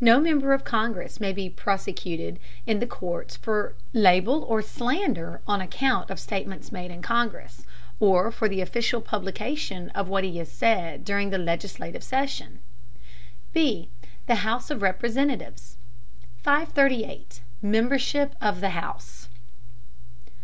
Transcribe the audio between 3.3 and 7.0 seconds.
for libel or slander on account of statements made